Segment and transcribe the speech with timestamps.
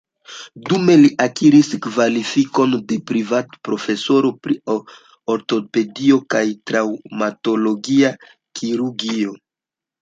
[0.69, 4.59] Dume li akiris kvalifikon de privatprofesoro pri
[5.35, 9.41] ortopedio kaj traŭmatologia kirurgio.